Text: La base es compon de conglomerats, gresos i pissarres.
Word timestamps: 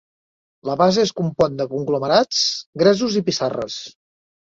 La 0.69 0.75
base 0.81 1.03
es 1.07 1.11
compon 1.19 1.59
de 1.59 1.67
conglomerats, 1.73 2.39
gresos 2.85 3.19
i 3.21 3.23
pissarres. 3.29 3.77